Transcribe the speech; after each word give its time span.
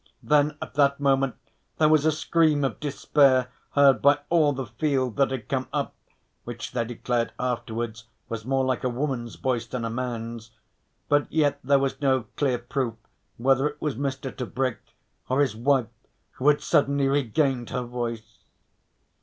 Then 0.23 0.57
at 0.63 0.73
that 0.73 0.99
moment 0.99 1.35
there 1.77 1.87
was 1.87 2.07
a 2.07 2.11
scream 2.11 2.63
of 2.63 2.79
despair 2.79 3.49
heard 3.73 4.01
by 4.01 4.17
all 4.31 4.51
the 4.51 4.65
field 4.65 5.15
that 5.17 5.29
had 5.29 5.47
come 5.47 5.67
up, 5.71 5.93
which 6.43 6.71
they 6.71 6.83
declared 6.83 7.33
afterwards 7.37 8.05
was 8.27 8.43
more 8.43 8.65
like 8.65 8.83
a 8.83 8.89
woman's 8.89 9.35
voice 9.35 9.67
than 9.67 9.85
a 9.85 9.91
man's. 9.91 10.49
But 11.07 11.31
yet 11.31 11.59
there 11.63 11.77
was 11.77 12.01
no 12.01 12.23
clear 12.35 12.57
proof 12.57 12.95
whether 13.37 13.67
it 13.69 13.79
was 13.79 13.93
Mr. 13.95 14.35
Tebrick 14.35 14.79
or 15.29 15.39
his 15.39 15.55
wife 15.55 15.85
who 16.31 16.47
had 16.47 16.61
suddenly 16.61 17.07
regained 17.07 17.69
her 17.69 17.83
voice. 17.83 18.39